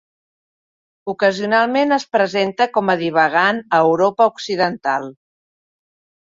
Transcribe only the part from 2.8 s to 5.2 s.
a divagant a Europa occidental.